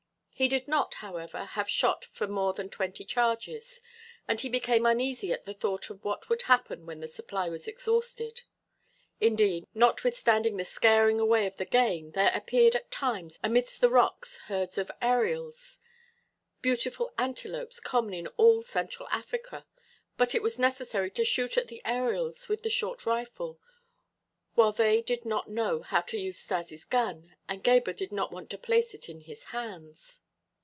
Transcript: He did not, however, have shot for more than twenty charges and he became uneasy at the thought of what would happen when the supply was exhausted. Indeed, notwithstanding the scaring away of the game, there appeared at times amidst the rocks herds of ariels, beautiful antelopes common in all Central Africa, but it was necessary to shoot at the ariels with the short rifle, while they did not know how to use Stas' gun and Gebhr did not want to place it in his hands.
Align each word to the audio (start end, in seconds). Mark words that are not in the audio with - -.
He 0.33 0.47
did 0.47 0.67
not, 0.67 0.95
however, 0.95 1.45
have 1.45 1.69
shot 1.69 2.03
for 2.03 2.25
more 2.25 2.53
than 2.53 2.67
twenty 2.67 3.05
charges 3.05 3.79
and 4.27 4.41
he 4.41 4.49
became 4.49 4.87
uneasy 4.87 5.31
at 5.31 5.45
the 5.45 5.53
thought 5.53 5.91
of 5.91 6.03
what 6.03 6.29
would 6.29 6.41
happen 6.41 6.87
when 6.87 6.99
the 6.99 7.07
supply 7.07 7.47
was 7.47 7.67
exhausted. 7.67 8.41
Indeed, 9.19 9.67
notwithstanding 9.75 10.57
the 10.57 10.65
scaring 10.65 11.19
away 11.19 11.45
of 11.45 11.57
the 11.57 11.65
game, 11.65 12.13
there 12.13 12.31
appeared 12.33 12.75
at 12.75 12.89
times 12.89 13.37
amidst 13.43 13.81
the 13.81 13.89
rocks 13.91 14.39
herds 14.45 14.79
of 14.79 14.91
ariels, 14.99 15.77
beautiful 16.63 17.13
antelopes 17.19 17.79
common 17.79 18.15
in 18.15 18.25
all 18.29 18.63
Central 18.63 19.07
Africa, 19.09 19.67
but 20.17 20.33
it 20.33 20.41
was 20.41 20.57
necessary 20.57 21.11
to 21.11 21.23
shoot 21.23 21.55
at 21.55 21.67
the 21.67 21.83
ariels 21.85 22.49
with 22.49 22.63
the 22.63 22.69
short 22.71 23.05
rifle, 23.05 23.59
while 24.55 24.71
they 24.71 25.03
did 25.03 25.23
not 25.23 25.51
know 25.51 25.83
how 25.83 26.01
to 26.01 26.17
use 26.17 26.39
Stas' 26.39 26.83
gun 26.83 27.35
and 27.47 27.63
Gebhr 27.63 27.93
did 27.93 28.11
not 28.11 28.31
want 28.31 28.49
to 28.49 28.57
place 28.57 28.95
it 28.95 29.07
in 29.07 29.21
his 29.21 29.43
hands. 29.43 30.17